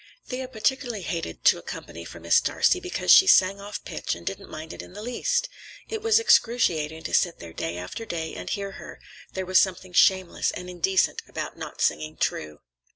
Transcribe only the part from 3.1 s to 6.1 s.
she sang off pitch and didn't mind it in the least. It